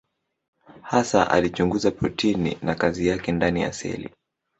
Hasa 0.81 1.31
alichunguza 1.31 1.91
protini 1.91 2.57
na 2.61 2.75
kazi 2.75 3.07
yake 3.07 3.31
ndani 3.31 3.61
ya 3.61 3.73
seli. 3.73 4.09